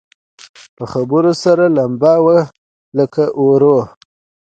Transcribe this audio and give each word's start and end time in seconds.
په 0.75 0.83
خبرو 0.93 1.31
سره 1.43 1.63
لمبه 1.77 2.13
وه 2.25 2.39
لکه 2.97 3.23
اور 3.43 3.61
وه 3.69 3.83